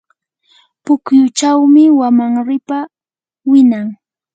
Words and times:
pukyuchawmi 0.83 1.83
wamanripa 1.99 2.79
winan. 3.49 3.87